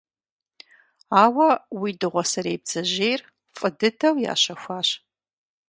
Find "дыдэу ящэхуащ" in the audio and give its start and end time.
3.77-4.89